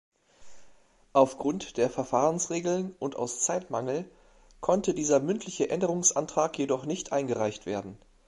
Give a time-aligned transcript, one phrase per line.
[1.13, 4.09] Aufgrund der Verfahrensregeln und aus Zeitmangel
[4.59, 7.99] konnte dieser mündliche Änderungsantrag jedoch nicht eingereicht werden.